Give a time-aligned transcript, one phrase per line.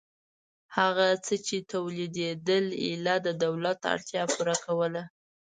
[0.77, 5.03] هغه څه چې تولیدېدل ایله د دولت اړتیا پوره کوله